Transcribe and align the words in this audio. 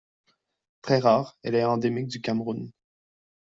Très 0.81 0.97
rare, 0.97 1.37
elle 1.43 1.53
est 1.53 1.63
endémique 1.63 2.07
du 2.07 2.21
Cameroun. 2.21 2.71